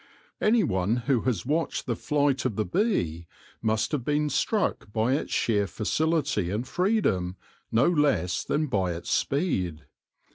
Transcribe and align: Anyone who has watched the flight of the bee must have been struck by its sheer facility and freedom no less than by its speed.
Anyone 0.41 0.95
who 0.95 1.21
has 1.29 1.45
watched 1.45 1.85
the 1.85 1.95
flight 1.95 2.43
of 2.43 2.55
the 2.55 2.65
bee 2.65 3.27
must 3.61 3.91
have 3.91 4.03
been 4.03 4.31
struck 4.31 4.91
by 4.91 5.13
its 5.13 5.31
sheer 5.31 5.67
facility 5.67 6.49
and 6.49 6.67
freedom 6.67 7.35
no 7.71 7.87
less 7.87 8.43
than 8.43 8.65
by 8.65 8.93
its 8.93 9.11
speed. 9.11 9.83